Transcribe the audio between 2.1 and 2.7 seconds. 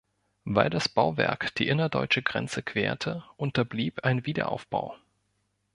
Grenze